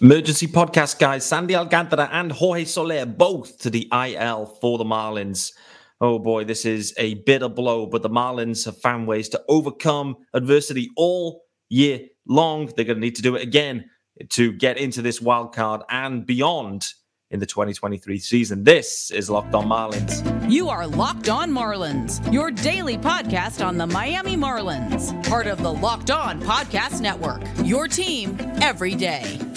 [0.00, 5.52] Emergency podcast guys, Sandy Alcantara and Jorge Soler both to the IL for the Marlins.
[6.00, 10.16] Oh boy, this is a bitter blow, but the Marlins have found ways to overcome
[10.34, 12.66] adversity all year long.
[12.76, 13.86] They're going to need to do it again
[14.30, 16.86] to get into this wild card and beyond
[17.32, 18.62] in the 2023 season.
[18.62, 20.48] This is Locked On Marlins.
[20.48, 25.72] You are Locked On Marlins, your daily podcast on the Miami Marlins, part of the
[25.72, 27.42] Locked On Podcast Network.
[27.64, 29.47] Your team every day.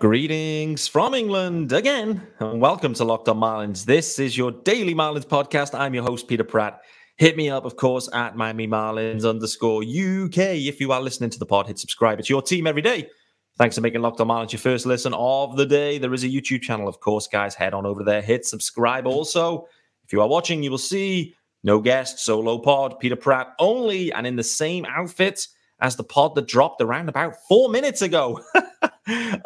[0.00, 3.84] Greetings from England again, and welcome to Locked On Marlins.
[3.84, 5.78] This is your daily Marlins podcast.
[5.78, 6.80] I'm your host, Peter Pratt.
[7.18, 10.56] Hit me up, of course, at Miami Marlins underscore UK.
[10.56, 12.18] If you are listening to the pod, hit subscribe.
[12.18, 13.10] It's your team every day.
[13.58, 15.98] Thanks for making Locked On Marlins your first listen of the day.
[15.98, 17.54] There is a YouTube channel, of course, guys.
[17.54, 19.06] Head on over there, hit subscribe.
[19.06, 19.66] Also,
[20.06, 24.26] if you are watching, you will see no guest, solo pod, Peter Pratt only, and
[24.26, 25.46] in the same outfit
[25.78, 28.40] as the pod that dropped around about four minutes ago.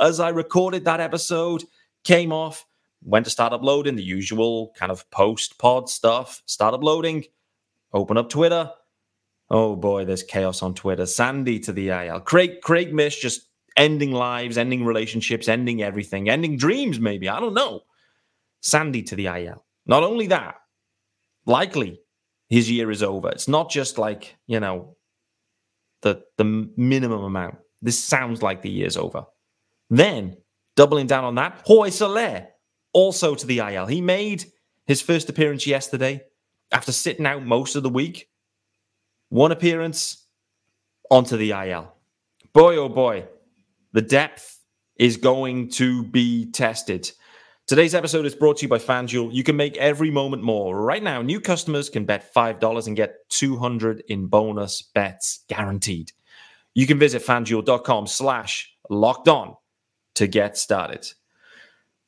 [0.00, 1.64] as I recorded that episode,
[2.04, 2.66] came off,
[3.02, 7.24] went to start uploading the usual kind of post pod stuff, start uploading,
[7.92, 8.70] open up Twitter.
[9.50, 11.06] Oh boy, there's chaos on Twitter.
[11.06, 12.20] Sandy to the IL.
[12.20, 17.28] Craig Craig Mish just ending lives, ending relationships, ending everything, ending dreams, maybe.
[17.28, 17.82] I don't know.
[18.60, 19.64] Sandy to the IL.
[19.86, 20.56] Not only that,
[21.44, 22.00] likely
[22.48, 23.28] his year is over.
[23.28, 24.96] It's not just like, you know,
[26.02, 26.44] the the
[26.76, 27.56] minimum amount.
[27.82, 29.26] This sounds like the year's over.
[29.94, 30.38] Then,
[30.74, 32.48] doubling down on that, Jorge Soler,
[32.92, 33.86] also to the IL.
[33.86, 34.44] He made
[34.86, 36.20] his first appearance yesterday
[36.72, 38.28] after sitting out most of the week.
[39.28, 40.26] One appearance
[41.12, 41.94] onto the IL.
[42.52, 43.28] Boy, oh boy,
[43.92, 44.58] the depth
[44.96, 47.12] is going to be tested.
[47.68, 49.32] Today's episode is brought to you by FanDuel.
[49.32, 50.76] You can make every moment more.
[50.76, 56.10] Right now, new customers can bet $5 and get 200 in bonus bets guaranteed.
[56.74, 59.54] You can visit fanduel.com slash locked on
[60.14, 61.06] to get started.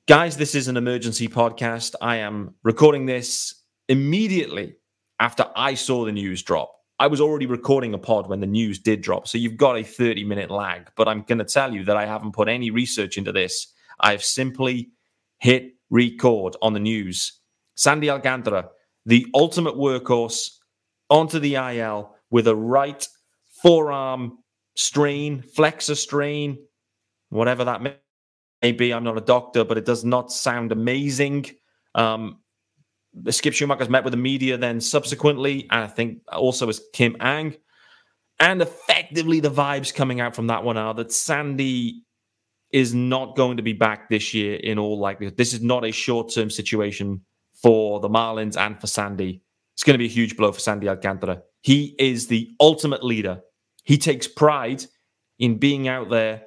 [0.07, 1.95] Guys, this is an emergency podcast.
[2.01, 4.77] I am recording this immediately
[5.19, 6.73] after I saw the news drop.
[6.99, 9.29] I was already recording a pod when the news did drop.
[9.29, 10.91] So you've got a 30 minute lag.
[10.97, 13.73] But I'm going to tell you that I haven't put any research into this.
[14.01, 14.91] I've simply
[15.39, 17.41] hit record on the news.
[17.75, 18.71] Sandy Alcantara,
[19.05, 20.51] the ultimate workhorse,
[21.11, 23.07] onto the IL with a right
[23.63, 24.39] forearm
[24.75, 26.59] strain, flexor strain,
[27.31, 28.93] whatever that may be.
[28.93, 31.47] I'm not a doctor, but it does not sound amazing.
[31.95, 32.41] Um,
[33.31, 37.57] Skip Schumaker's met with the media then subsequently, and I think also as Kim Ng.
[38.39, 42.03] And effectively, the vibes coming out from that one are that Sandy
[42.71, 45.37] is not going to be back this year in all likelihood.
[45.37, 47.23] This is not a short term situation
[47.63, 49.43] for the Marlins and for Sandy.
[49.75, 51.43] It's going to be a huge blow for Sandy Alcantara.
[51.63, 53.41] He is the ultimate leader.
[53.85, 54.85] He takes pride
[55.39, 56.43] in being out there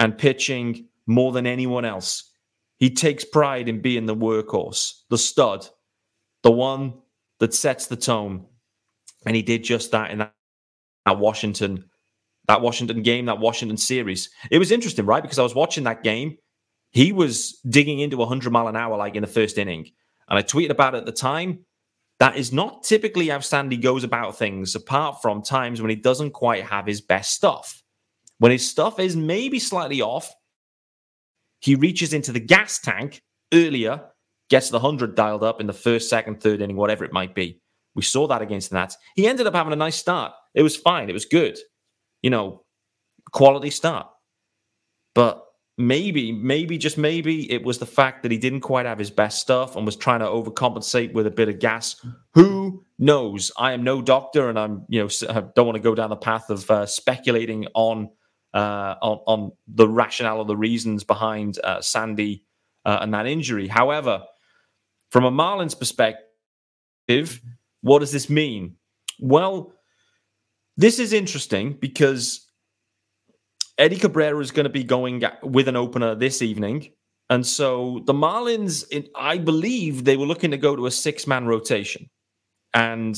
[0.00, 2.32] and pitching more than anyone else.
[2.78, 5.68] He takes pride in being the workhorse, the stud,
[6.42, 6.94] the one
[7.38, 8.46] that sets the tone.
[9.26, 10.32] And he did just that in that,
[11.04, 11.84] that Washington,
[12.48, 14.30] that Washington game, that Washington series.
[14.50, 15.22] It was interesting, right?
[15.22, 16.38] Because I was watching that game.
[16.92, 19.90] He was digging into 100 mile an hour like in the first inning.
[20.30, 21.66] And I tweeted about it at the time.
[22.20, 26.32] That is not typically how Sandy goes about things, apart from times when he doesn't
[26.32, 27.82] quite have his best stuff.
[28.40, 30.32] When his stuff is maybe slightly off,
[31.60, 34.00] he reaches into the gas tank earlier,
[34.48, 37.60] gets the 100 dialed up in the first, second, third inning, whatever it might be.
[37.94, 38.96] We saw that against the Nats.
[39.14, 40.32] He ended up having a nice start.
[40.54, 41.10] It was fine.
[41.10, 41.58] It was good.
[42.22, 42.64] You know,
[43.30, 44.06] quality start.
[45.14, 45.44] But
[45.76, 49.38] maybe, maybe, just maybe it was the fact that he didn't quite have his best
[49.40, 52.02] stuff and was trying to overcompensate with a bit of gas.
[52.32, 53.52] Who knows?
[53.58, 55.08] I am no doctor and I'm, you know,
[55.54, 58.08] don't want to go down the path of uh, speculating on
[58.54, 62.44] uh, on, on, the rationale or the reasons behind uh, Sandy
[62.84, 63.68] uh, and that injury.
[63.68, 64.24] However,
[65.10, 67.40] from a Marlins perspective,
[67.80, 68.76] what does this mean?
[69.20, 69.72] Well,
[70.76, 72.48] this is interesting because
[73.78, 76.92] Eddie Cabrera is going to be going with an opener this evening.
[77.28, 81.46] And so the Marlins, I believe they were looking to go to a six man
[81.46, 82.10] rotation
[82.74, 83.16] and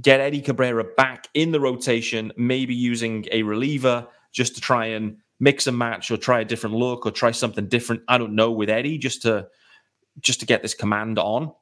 [0.00, 5.16] get Eddie Cabrera back in the rotation, maybe using a reliever just to try and
[5.40, 8.02] mix and match or try a different look or try something different.
[8.06, 9.48] I don't know with Eddie just to
[10.20, 11.52] just to get this command on.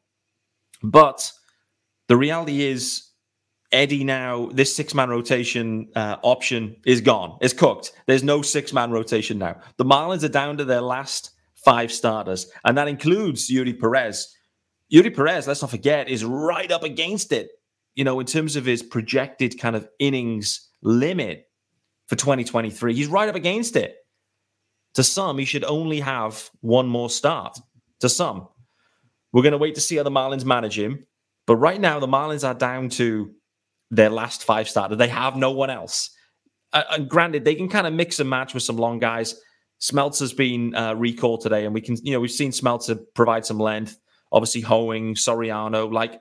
[0.82, 1.30] But
[2.08, 3.04] the reality is,
[3.70, 7.36] Eddie now this six man rotation uh, option is gone.
[7.40, 7.92] It's cooked.
[8.06, 9.60] There's no six man rotation now.
[9.76, 14.34] The Marlins are down to their last five starters, and that includes Eury Perez.
[14.92, 17.50] Eury Perez, let's not forget, is right up against it.
[17.94, 21.47] You know, in terms of his projected kind of innings limit
[22.08, 23.96] for 2023, he's right up against it.
[24.94, 27.58] To some, he should only have one more start.
[28.00, 28.48] To some,
[29.32, 31.06] we're going to wait to see how the Marlins manage him.
[31.46, 33.32] But right now, the Marlins are down to
[33.90, 34.96] their last five starter.
[34.96, 36.10] They have no one else.
[36.72, 39.34] Uh, and granted, they can kind of mix and match with some long guys.
[39.80, 43.58] Smeltzer's been uh, recalled today, and we can, you know, we've seen Smeltzer provide some
[43.58, 43.98] length.
[44.32, 45.90] Obviously, Hoeing, Soriano.
[45.92, 46.20] Like,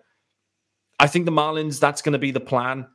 [1.00, 2.88] I think the Marlins, that's going to be the plan.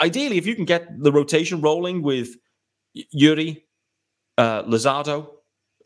[0.00, 2.36] Ideally, if you can get the rotation rolling with
[3.14, 3.62] Eury,
[4.38, 5.28] uh, Luzardo,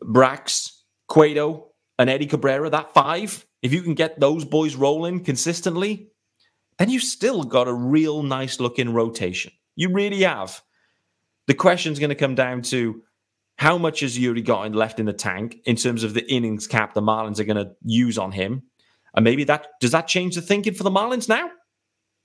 [0.03, 0.71] Brax,
[1.07, 1.67] Cueto,
[1.99, 6.07] and Eddie Cabrera, that five, if you can get those boys rolling consistently,
[6.77, 9.51] then you've still got a real nice looking rotation.
[9.75, 10.61] You really have.
[11.47, 13.03] The question's going to come down to
[13.57, 16.93] how much has Eury got left in the tank in terms of the innings cap
[16.93, 18.63] the Marlins are going to use on him?
[19.13, 21.51] And maybe that does that change the thinking for the Marlins now?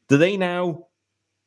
[0.09, 0.87] Do they now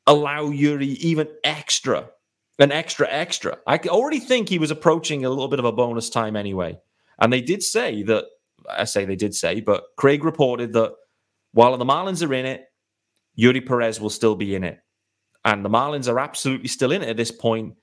[0.10, 2.10] allow Eury even extra,
[2.58, 3.60] an extra extra?
[3.66, 6.78] I already think he was approaching a little bit of a bonus time anyway.
[7.20, 8.26] And they did say that,
[8.70, 10.94] I say they did say, but Craig reported that
[11.54, 12.66] while the Marlins are in it,
[13.40, 14.80] Eury Perez will still be in it.
[15.46, 17.76] And the Marlins are absolutely still in it at this point,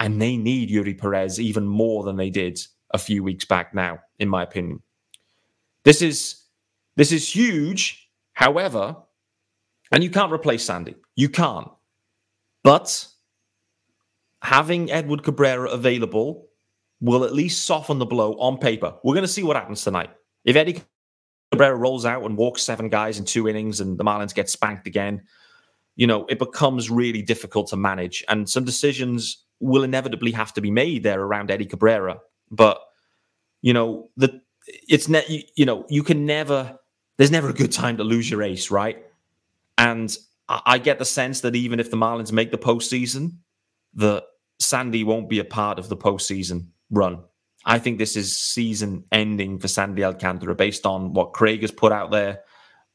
[0.00, 2.58] and they need Eury Perez even more than they did
[2.92, 4.82] a few weeks back now, in my opinion.
[5.84, 6.42] This is
[6.96, 8.96] this is huge, however,
[9.90, 10.94] and you can't replace Sandy.
[11.16, 11.68] You can't.
[12.62, 13.06] But
[14.42, 16.48] having Edward Cabrera available
[17.00, 18.94] will at least soften the blow on paper.
[19.02, 20.10] We're going to see what happens tonight.
[20.44, 20.82] If Eddie
[21.50, 24.86] Cabrera rolls out and walks seven guys in two innings and the Marlins get spanked
[24.86, 25.22] again,
[25.96, 28.24] you know, it becomes really difficult to manage.
[28.28, 32.20] And some decisions will inevitably have to be made there around Eddie Cabrera.
[32.50, 32.80] But,
[33.60, 34.40] you know, the
[34.88, 36.78] it's net you, you know, you can never
[37.18, 39.04] there's never a good time to lose your ace, right?
[39.76, 40.16] And
[40.64, 43.36] I, get the sense that even if the Marlins make the postseason,
[43.94, 44.24] that
[44.58, 47.22] Sandy won't be a part of the postseason run.
[47.64, 51.92] I think this is season ending for Sandy Alcantara based on what Craig has put
[51.92, 52.40] out there,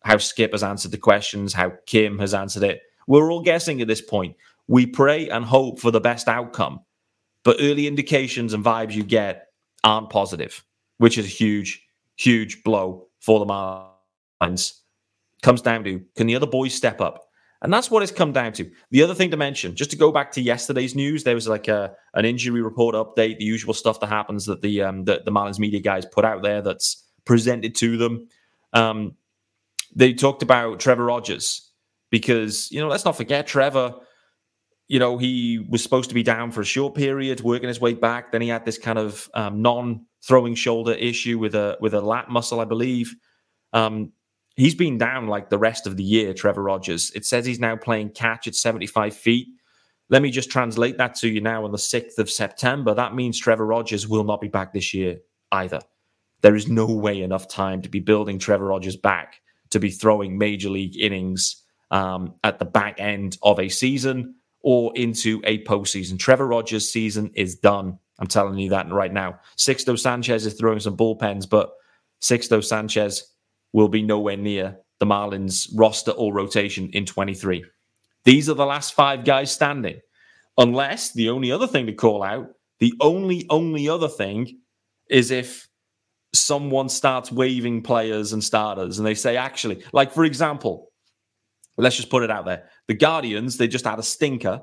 [0.03, 2.81] how Skip has answered the questions, how Kim has answered it.
[3.07, 4.35] We're all guessing at this point.
[4.67, 6.81] We pray and hope for the best outcome,
[7.43, 9.47] but early indications and vibes you get
[9.83, 10.63] aren't positive,
[10.97, 11.87] which is a huge,
[12.17, 14.81] huge blow for the Marlins.
[15.41, 17.26] Comes down to can the other boys step up?
[17.61, 18.69] And that's what it's come down to.
[18.91, 21.67] The other thing to mention, just to go back to yesterday's news, there was like
[21.67, 25.31] a an injury report update, the usual stuff that happens that the um the, the
[25.31, 28.27] Marlins media guys put out there that's presented to them.
[28.73, 29.15] Um,
[29.95, 31.71] they talked about Trevor Rogers
[32.11, 33.95] because you know let's not forget Trevor.
[34.87, 37.95] You know he was supposed to be down for a short period, working his way
[37.95, 38.31] back.
[38.31, 42.29] Then he had this kind of um, non-throwing shoulder issue with a with a lat
[42.29, 43.15] muscle, I believe.
[43.73, 44.11] Um,
[44.57, 47.11] he's been down like the rest of the year, Trevor Rogers.
[47.15, 49.47] It says he's now playing catch at 75 feet.
[50.09, 52.93] Let me just translate that to you now on the 6th of September.
[52.93, 55.19] That means Trevor Rogers will not be back this year
[55.51, 55.79] either.
[56.41, 60.37] There is no way enough time to be building Trevor Rogers back to be throwing
[60.37, 66.17] major league innings um, at the back end of a season or into a postseason.
[66.17, 67.97] Trevor Rogers' season is done.
[68.19, 69.39] I'm telling you that right now.
[69.57, 71.71] Sixto Sanchez is throwing some bullpens, but
[72.21, 73.33] Sixto Sanchez
[73.73, 77.63] will be nowhere near the Marlins roster or rotation in 23.
[78.23, 79.99] These are the last five guys standing.
[80.57, 84.59] Unless the only other thing to call out, the only, only other thing
[85.09, 85.67] is if
[86.33, 90.91] someone starts waving players and starters and they say, actually, like for example,
[91.77, 92.69] let's just put it out there.
[92.87, 94.61] The Guardians, they just had a stinker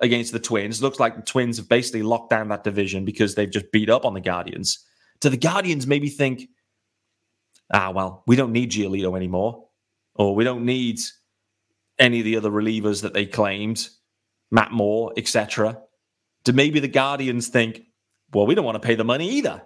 [0.00, 0.82] against the Twins.
[0.82, 4.04] Looks like the Twins have basically locked down that division because they've just beat up
[4.04, 4.84] on the Guardians.
[5.20, 6.48] Do the Guardians maybe think,
[7.72, 9.68] ah, well, we don't need Giolito anymore,
[10.14, 11.00] or we don't need
[11.98, 13.88] any of the other relievers that they claimed,
[14.50, 15.80] Matt Moore, etc.
[16.44, 17.82] Do maybe the Guardians think,
[18.32, 19.62] well, we don't want to pay the money either?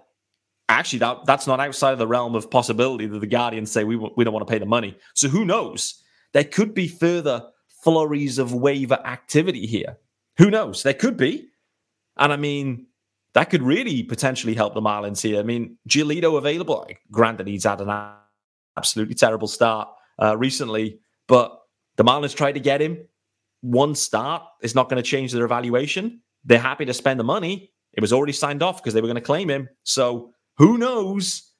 [0.68, 3.96] Actually, that, that's not outside of the realm of possibility that the Guardians say we,
[3.96, 4.96] we don't want to pay the money.
[5.14, 6.02] So who knows?
[6.32, 7.44] There could be further
[7.82, 9.96] flurries of waiver activity here.
[10.38, 10.82] Who knows?
[10.82, 11.48] There could be.
[12.16, 12.86] And I mean,
[13.36, 15.38] that could really potentially help the Marlins here.
[15.38, 16.86] I mean, Giolito available.
[17.10, 17.90] Granted, he's had an
[18.78, 19.88] absolutely terrible start
[20.18, 21.54] uh, recently, but
[21.96, 23.06] the Marlins tried to get him.
[23.60, 26.22] One start is not going to change their evaluation.
[26.46, 27.74] They're happy to spend the money.
[27.92, 29.68] It was already signed off because they were going to claim him.
[29.82, 31.52] So who knows?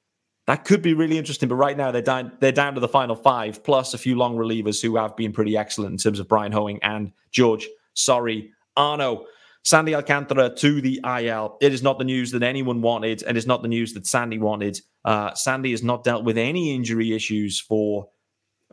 [0.47, 1.47] That could be really interesting.
[1.47, 4.35] But right now they're down they're down to the final five, plus a few long
[4.35, 7.67] relievers who have been pretty excellent in terms of Bryan Hoeing and George.
[7.93, 9.27] Sorry, Arno.
[9.63, 11.57] Sandy Alcantara to the IL.
[11.61, 14.37] It is not the news that anyone wanted, and it's not the news that Sandy
[14.37, 14.79] wanted.
[15.03, 18.07] Uh, Sandy has not dealt with any injury issues for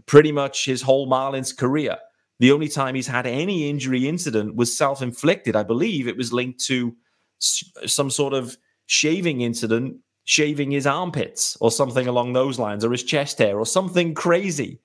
[0.06, 1.98] pretty much his whole Marlins career.
[2.40, 5.56] The only time he's had any injury incident was self inflicted.
[5.56, 6.94] I believe it was linked to
[7.38, 13.04] some sort of shaving incident, shaving his armpits or something along those lines, or his
[13.04, 14.80] chest hair or something crazy.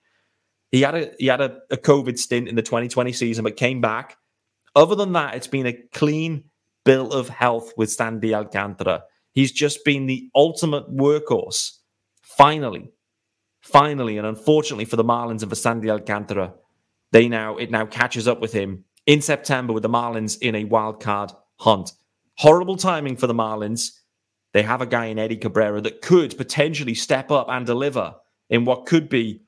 [0.71, 3.81] He had a he had a, a COVID stint in the 2020 season, but came
[3.81, 4.17] back.
[4.75, 6.45] Other than that, it's been a clean
[6.85, 9.03] bill of health with Sandy Alcantara.
[9.33, 11.77] He's just been the ultimate workhorse.
[12.21, 12.91] Finally,
[13.61, 16.53] finally, and unfortunately for the Marlins and for Sandy Alcantara,
[17.11, 20.65] they now it now catches up with him in September with the Marlins in a
[20.65, 21.91] wild card hunt.
[22.37, 23.91] Horrible timing for the Marlins.
[24.53, 28.15] They have a guy in Eddie Cabrera that could potentially step up and deliver
[28.49, 29.41] in what could be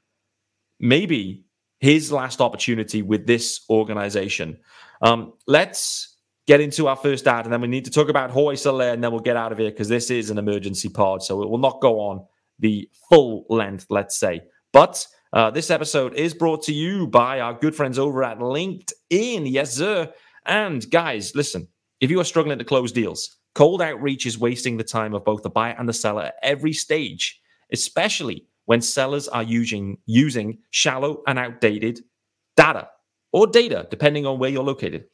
[0.80, 1.46] maybe
[1.80, 4.60] his last opportunity with this organization.
[5.02, 6.18] Um, let's
[6.48, 9.04] get into our first ad, and then we need to talk about Jorge Soler, and
[9.04, 11.58] then we'll get out of here because this is an emergency pod, so it will
[11.58, 12.26] not go on
[12.60, 14.42] the full length, let's say.
[14.74, 19.50] But uh, this episode is brought to you by our good friends over at LinkedIn.
[19.52, 20.12] Yes, sir.
[20.46, 21.68] And guys, listen,
[22.00, 25.44] if you are struggling to close deals, cold outreach is wasting the time of both
[25.44, 27.40] the buyer and the seller at every stage,
[27.72, 32.02] especially when sellers are using, using shallow and outdated
[32.56, 32.90] data
[33.32, 35.06] or data, depending on where you're located.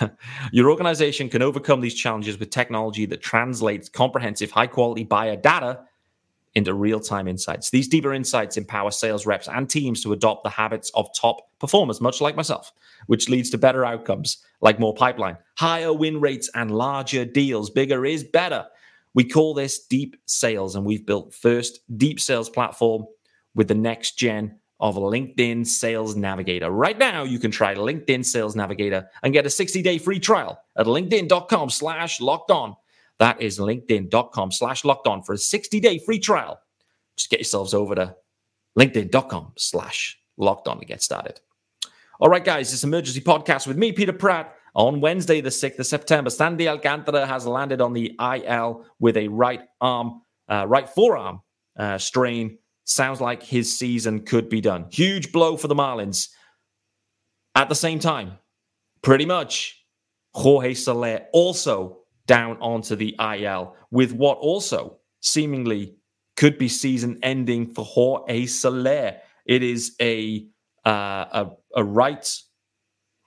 [0.52, 5.80] Your organization can overcome these challenges with technology that translates comprehensive, high quality buyer data
[6.54, 7.70] into real time insights.
[7.70, 12.00] These deeper insights empower sales reps and teams to adopt the habits of top performers,
[12.00, 12.72] much like myself,
[13.06, 17.70] which leads to better outcomes like more pipeline, higher win rates, and larger deals.
[17.70, 18.66] Bigger is better.
[19.14, 23.04] We call this deep sales, and we've built first deep sales platform
[23.54, 26.70] with the next gen of LinkedIn Sales Navigator.
[26.70, 30.84] Right now, you can try LinkedIn Sales Navigator and get a 60-day free trial at
[30.84, 32.76] linkedin.com slash locked on.
[33.18, 36.60] That is linkedin.com slash locked on for a 60 day free trial.
[37.16, 38.14] Just get yourselves over to
[38.78, 41.40] linkedin.com slash locked on to get started.
[42.20, 44.54] All right, guys, this emergency podcast with me, Peter Pratt.
[44.74, 49.28] On Wednesday, the 6th of September, Sandy Alcantara has landed on the IL with a
[49.28, 51.40] right arm, uh, right forearm
[51.78, 52.58] uh, strain.
[52.84, 54.86] Sounds like his season could be done.
[54.90, 56.28] Huge blow for the Marlins.
[57.54, 58.38] At the same time,
[59.02, 59.84] pretty much,
[60.34, 65.96] Jorge Soler also down onto the IL with what also seemingly
[66.36, 69.16] could be season ending for Jorge Soler.
[69.46, 70.46] It is a
[70.84, 72.38] uh, a, a right.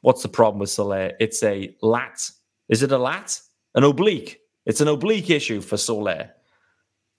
[0.02, 1.14] What's the problem with Soler?
[1.20, 2.30] It's a lat.
[2.70, 3.40] Is it a lat?
[3.76, 4.40] An oblique.
[4.66, 6.32] It's an oblique issue for Soler.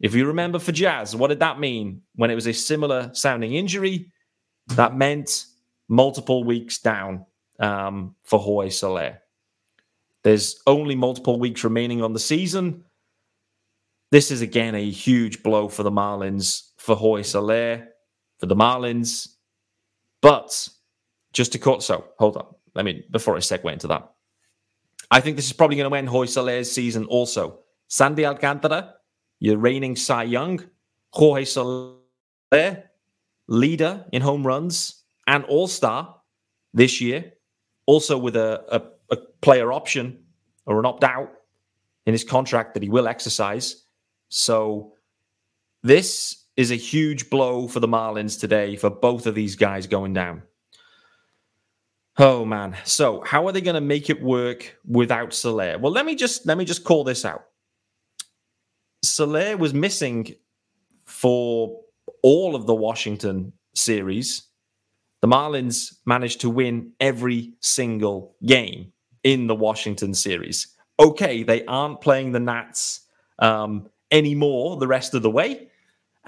[0.00, 3.55] If you remember for Jazz, what did that mean when it was a similar sounding
[3.55, 4.12] injury?
[4.69, 5.47] That meant
[5.88, 7.26] multiple weeks down
[7.59, 9.19] um, for Jorge Soler.
[10.23, 12.85] There's only multiple weeks remaining on the season.
[14.11, 17.88] This is again a huge blow for the Marlins, for Jorge Soler,
[18.38, 19.28] for the Marlins.
[20.23, 20.69] But
[21.33, 22.47] just to cut, so hold on.
[22.76, 24.11] I mean, before I segue into that,
[25.11, 27.61] I think this is probably going to end Jorge Soler's season also.
[27.88, 28.95] Sandy Alcantara,
[29.40, 30.62] your reigning Cy Young,
[31.11, 32.85] Jorge Soler,
[33.47, 36.16] leader in home runs and all star
[36.75, 37.33] this year,
[37.87, 40.18] also with a, a a player option
[40.66, 41.30] or an opt out
[42.07, 43.85] in his contract that he will exercise.
[44.28, 44.95] So
[45.83, 50.12] this is a huge blow for the Marlins today for both of these guys going
[50.12, 50.42] down.
[52.18, 52.76] Oh man.
[52.85, 55.78] So how are they going to make it work without Soler?
[55.78, 57.45] Well, let me just let me just call this out.
[59.18, 60.37] Soler was missing
[61.04, 61.80] for
[62.22, 64.46] all of the Washington series.
[65.22, 68.92] The Marlins managed to win every single game
[69.25, 70.68] in the Washington series.
[71.00, 73.00] Okay, they aren't playing the Nats
[73.40, 75.68] um, anymore the rest of the way,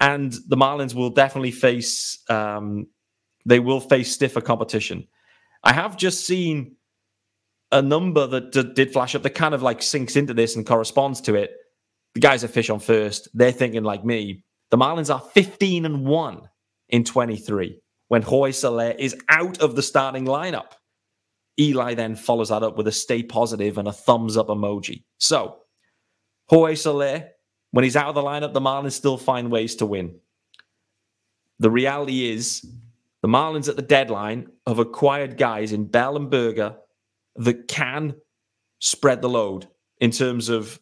[0.01, 2.87] and the Marlins will definitely face um,
[3.45, 5.07] they will face stiffer competition.
[5.63, 6.75] I have just seen
[7.71, 10.65] a number that d- did flash up that kind of like sinks into this and
[10.65, 11.55] corresponds to it.
[12.13, 14.43] The guys at Fish on First, they're thinking like me.
[14.69, 16.49] The Marlins are 15 and 1
[16.89, 20.73] in 23 when Jorge Soler is out of the starting lineup.
[21.59, 25.03] Eli then follows that up with a stay positive and a thumbs up emoji.
[25.17, 25.59] So,
[26.49, 27.29] Jorge Soler,
[27.71, 30.19] when he's out of the lineup, the Marlins still find ways to win.
[31.59, 32.65] The reality is,
[33.21, 36.75] the Marlins at the deadline have acquired guys in Bell and Burger
[37.35, 38.15] that can
[38.79, 39.67] spread the load
[39.99, 40.79] in terms of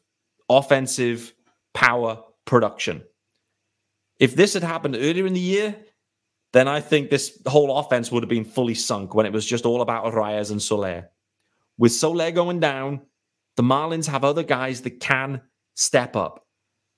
[0.49, 1.33] offensive
[1.73, 3.03] power production.
[4.19, 5.75] If this had happened earlier in the year,
[6.51, 9.65] then I think this whole offense would have been fully sunk when it was just
[9.65, 11.09] all about Arraez and Soler.
[11.77, 13.01] with Soler going down,
[13.55, 15.41] the Marlins have other guys that can
[15.75, 16.45] step up.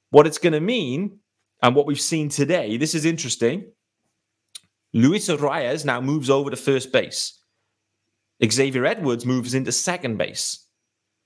[0.10, 1.20] What it's going to mean,
[1.62, 3.72] and what we've seen today, this is interesting.
[4.94, 7.40] Luis Arraez now moves over to first base.
[8.44, 10.66] Xavier Edwards moves into second base.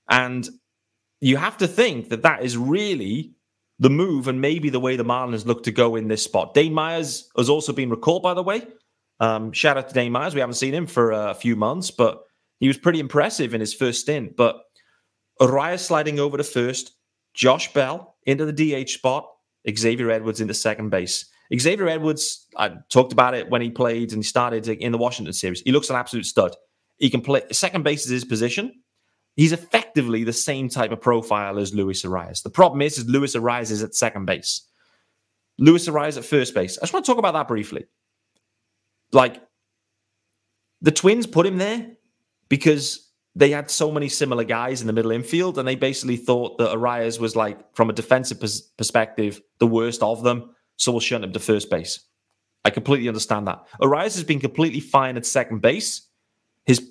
[0.08, 0.48] And
[1.20, 3.32] you have to think that that is really
[3.78, 6.54] the move and maybe the way the Marlins look to go in this spot.
[6.54, 8.62] Dane Myers has also been recalled, by the way.
[9.20, 10.34] Um, shout out to Dane Myers.
[10.34, 12.22] We haven't seen him for a few months, but
[12.58, 14.36] he was pretty impressive in his first stint.
[14.36, 14.60] But
[15.40, 16.92] Arraez sliding over to first,
[17.34, 19.28] Josh Bell into the DH spot,
[19.70, 21.26] Xavier Edwards into second base.
[21.54, 25.60] Xavier Edwards, I talked about it when he played and started in the Washington series.
[25.60, 26.56] He looks an absolute stud.
[26.96, 28.72] He can play second base is his position.
[29.36, 29.52] He's
[29.96, 32.42] effectively the same type of profile as Luis Arraez.
[32.42, 34.68] The problem is, is Luis Arraez is at second base.
[35.58, 36.76] Luis Arraez at first base.
[36.76, 37.86] I just want to talk about that briefly.
[39.12, 39.42] Like,
[40.82, 41.92] the Twins put him there
[42.50, 46.58] because they had so many similar guys in the middle infield, and they basically thought
[46.58, 50.54] that Arraez was like, from a defensive pers- perspective, the worst of them.
[50.76, 52.00] So we'll shunt him to first base.
[52.66, 53.64] I completely understand that.
[53.80, 56.06] Arraez has been completely fine at second base.
[56.66, 56.90] His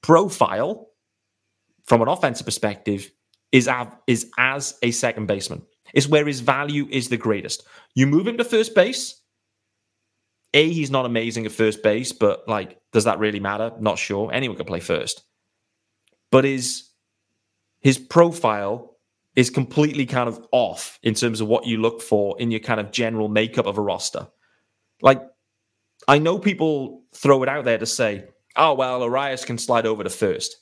[0.00, 0.88] profile
[1.86, 3.10] from an offensive perspective,
[3.52, 5.62] is, av- is as a second baseman.
[5.94, 7.64] It's where his value is the greatest.
[7.94, 9.20] You move him to first base.
[10.54, 13.72] A, he's not amazing at first base, but like, does that really matter?
[13.78, 14.32] Not sure.
[14.32, 15.22] Anyone can play first.
[16.30, 16.90] But his
[17.80, 18.96] his profile
[19.36, 22.80] is completely kind of off in terms of what you look for in your kind
[22.80, 24.26] of general makeup of a roster.
[25.02, 25.22] Like,
[26.08, 28.24] I know people throw it out there to say,
[28.56, 30.56] oh, well, Arraez can slide over to first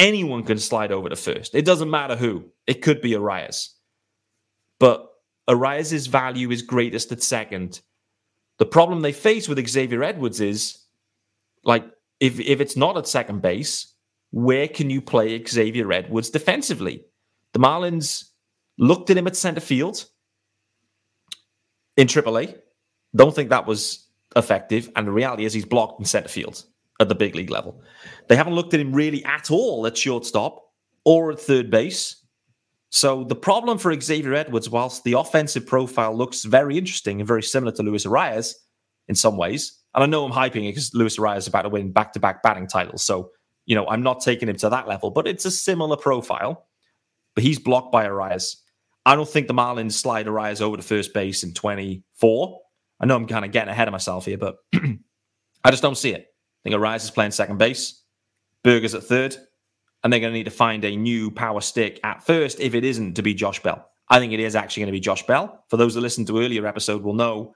[0.00, 1.54] anyone can slide over to first.
[1.54, 2.46] It doesn't matter who.
[2.66, 3.68] It could be Arraez.
[4.80, 5.06] But
[5.48, 7.80] Arraez's value is greatest at second.
[8.58, 10.78] The problem they face with Xavier Edwards is
[11.62, 11.84] like
[12.18, 13.94] if if it's not at second base,
[14.30, 17.04] where can you play Xavier Edwards defensively?
[17.52, 18.24] The Marlins
[18.78, 20.06] looked at him at center field
[21.96, 22.56] in AAA.
[23.14, 24.90] Don't think that was effective.
[24.94, 26.64] And the reality is he's blocked in center field
[27.00, 27.82] at the big league level.
[28.28, 30.62] They haven't looked at him really at all at shortstop
[31.04, 32.16] or at third base.
[32.90, 37.42] So the problem for Xavier Edwards, whilst the offensive profile looks very interesting and very
[37.42, 38.54] similar to Luis Arraez
[39.08, 41.68] in some ways, and I know I'm hyping it because Luis Arraez is about to
[41.68, 43.30] win back-to-back batting titles, so
[43.66, 46.66] you know I'm not taking him to that level, but it's a similar profile.
[47.36, 48.56] But he's blocked by Arraez.
[49.06, 52.60] I don't think the Marlins slide Arraez over to first base in 24.
[52.98, 56.12] I know I'm kind of getting ahead of myself here, but I just don't see
[56.12, 56.26] it.
[56.60, 58.02] I think Arraez is playing second base,
[58.62, 59.36] Burger's at third,
[60.02, 62.84] and they're going to need to find a new power stick at first if it
[62.84, 63.86] isn't to be Josh Bell.
[64.08, 65.64] I think it is actually going to be Josh Bell.
[65.68, 67.54] For those that listened to earlier episode will know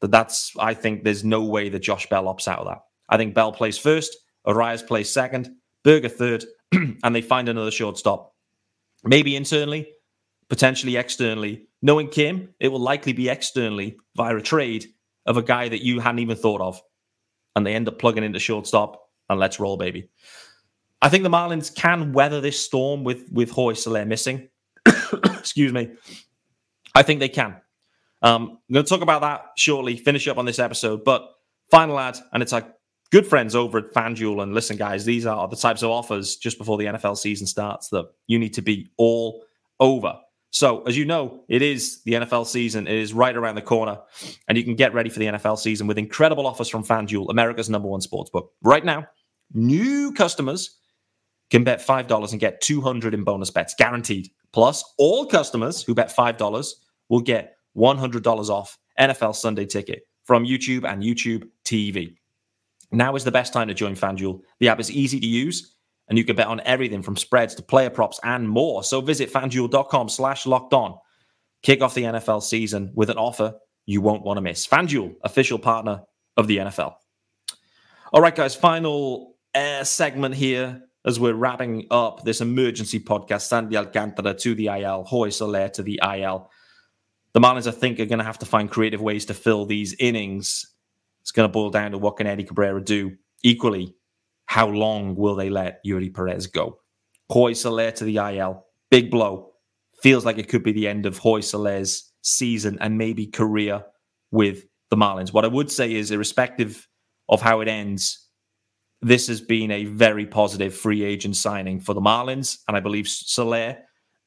[0.00, 2.78] that that's, I think there's no way that Josh Bell opts out of that.
[3.08, 5.50] I think Bell plays first, Arraez plays second,
[5.84, 8.32] Burger third, and they find another shortstop.
[9.04, 9.88] Maybe internally,
[10.48, 11.66] potentially externally.
[11.82, 14.86] Knowing Kim, it will likely be externally via a trade
[15.26, 16.80] of a guy that you hadn't even thought of
[17.56, 20.08] and they end up plugging into shortstop and let's roll, baby.
[21.02, 24.48] I think the Marlins can weather this storm with with Jorge Soler missing.
[25.12, 25.92] Excuse me.
[26.94, 27.56] I think they can.
[28.22, 31.04] Um, I'm going to talk about that shortly, finish up on this episode.
[31.04, 31.26] But
[31.70, 32.66] final ad, and it's like
[33.10, 34.42] good friends over at FanDuel.
[34.42, 37.88] And listen, guys, these are the types of offers just before the NFL season starts
[37.88, 39.44] that you need to be all
[39.78, 40.18] over.
[40.50, 42.86] So, as you know, it is the NFL season.
[42.86, 44.00] It is right around the corner,
[44.48, 47.70] and you can get ready for the NFL season with incredible offers from FanDuel, America's
[47.70, 48.52] number one sports book.
[48.62, 49.06] Right now,
[49.54, 50.76] new customers
[51.50, 54.28] can bet $5 and get 200 in bonus bets guaranteed.
[54.52, 56.72] Plus, all customers who bet $5
[57.08, 62.16] will get $100 off NFL Sunday ticket from YouTube and YouTube TV.
[62.92, 64.40] Now is the best time to join FanDuel.
[64.58, 65.74] The app is easy to use
[66.10, 68.84] and you can bet on everything from spreads to player props and more.
[68.84, 70.98] So visit fanduel.com slash locked on.
[71.62, 73.54] Kick off the NFL season with an offer
[73.86, 74.66] you won't want to miss.
[74.66, 76.02] FanDuel, official partner
[76.36, 76.94] of the NFL.
[78.12, 83.42] All right, guys, final uh, segment here as we're wrapping up this emergency podcast.
[83.42, 86.50] Sandy Alcantara to the IL, Jorge Soler to the IL.
[87.32, 89.94] The Marlins, I think, are going to have to find creative ways to fill these
[89.98, 90.66] innings.
[91.22, 93.94] It's going to boil down to what can Eddie Cabrera do equally
[94.50, 96.80] how long will they let Eury Perez go?
[97.30, 99.52] Jorge Soler to the IL, big blow.
[100.02, 103.84] Feels like it could be the end of Jorge Soler's season and maybe career
[104.32, 105.32] with the Marlins.
[105.32, 106.88] What I would say is, irrespective
[107.28, 108.26] of how it ends,
[109.00, 112.58] this has been a very positive free agent signing for the Marlins.
[112.66, 113.78] And I believe Soler,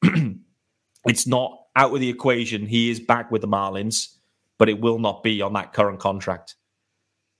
[1.04, 2.64] it's not out of the equation.
[2.64, 4.16] He is back with the Marlins,
[4.58, 6.54] but it will not be on that current contract.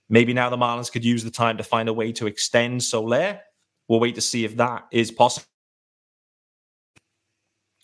[0.09, 3.39] Maybe now the Marlins could use the time to find a way to extend Soler
[3.87, 5.47] We'll wait to see if that is possible.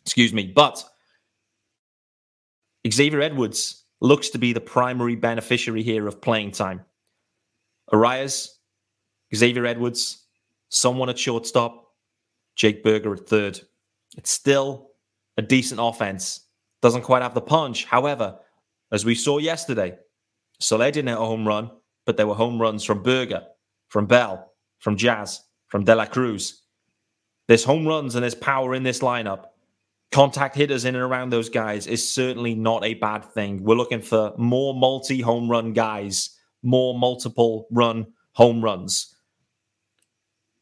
[0.04, 0.48] Excuse me.
[0.48, 0.84] But
[2.90, 6.84] Xavier Edwards looks to be the primary beneficiary here of playing time.
[7.94, 8.50] Arraez,
[9.36, 10.26] Xavier Edwards,
[10.70, 11.94] someone at shortstop,
[12.56, 13.60] Jake Burger at third.
[14.18, 14.90] It's still
[15.38, 16.48] a decent offense.
[16.82, 17.86] Doesn't quite have the punch.
[17.86, 18.40] However,
[18.92, 19.98] as we saw yesterday,
[20.60, 21.70] Soler didn't hit a home run,
[22.06, 23.44] but there were home runs from Burger,
[23.90, 26.64] from Bell, from Jazz, from De La Cruz.
[27.48, 29.46] There's home runs and there's power in this lineup.
[30.12, 33.64] Contact hitters in and around those guys is certainly not a bad thing.
[33.64, 39.16] We're looking for more multi home run guys, more multiple run home runs.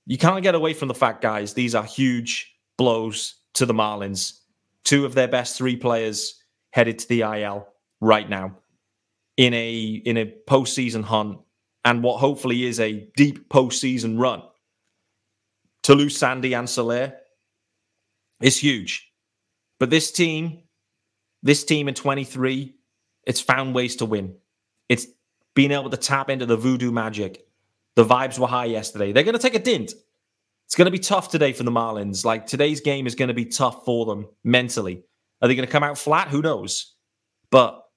[0.06, 4.40] You can't get away from the fact, guys, these are huge blows to the Marlins.
[4.84, 6.36] Two of their best three players
[6.72, 7.68] headed to the IL
[8.02, 8.56] right now
[9.40, 11.40] in a in a postseason hunt
[11.86, 14.44] and what hopefully is a deep postseason run.
[15.84, 17.16] To lose Sandy and Soler
[18.42, 19.10] is huge.
[19.80, 20.64] But this team,
[21.42, 22.76] this team in 23,
[23.26, 24.36] it's found ways to win.
[24.90, 25.08] It's
[25.56, 27.48] been able to tap into the voodoo magic.
[27.96, 29.14] The vibes were high yesterday.
[29.14, 29.94] They're going to take a dint.
[30.66, 32.26] It's going to be tough today for the Marlins.
[32.26, 35.06] Like today's game is going to be tough for them mentally.
[35.42, 36.28] Are they going to come out flat?
[36.28, 36.94] Who knows?
[37.52, 37.89] But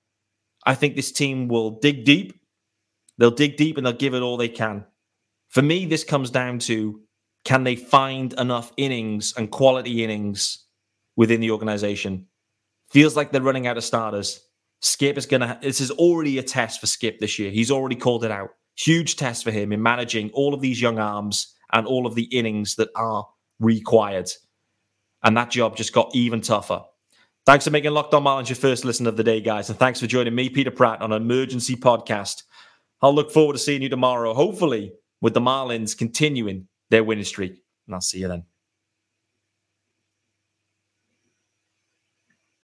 [0.65, 2.41] I think this team will dig deep.
[3.19, 4.85] They'll dig deep and they'll give it all they can.
[5.49, 7.01] For me, this comes down to
[7.45, 10.65] can they find enough innings and quality innings
[11.17, 12.27] within the organization?
[12.91, 14.41] Feels like they're running out of starters.
[14.81, 17.51] Skip is going to, this is already a test for Skip this year.
[17.51, 18.51] He's already called it out.
[18.77, 22.25] Huge test for him in managing all of these young arms and all of the
[22.25, 23.27] innings that are
[23.61, 24.31] required.
[25.23, 26.83] And that job just got even tougher.
[27.45, 29.69] Thanks for making Locked On Marlins your first listen of the day, guys.
[29.69, 32.45] And thanks for joining me, Peter Pratt, on an emergency podcast.
[33.01, 37.61] I'll look forward to seeing you tomorrow, hopefully, with the Marlins continuing their winning streak.
[37.89, 38.45] And I'll see you then.